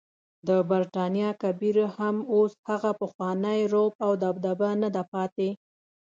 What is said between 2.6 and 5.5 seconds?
هغه پخوانی رعب او دبدبه نده پاتې.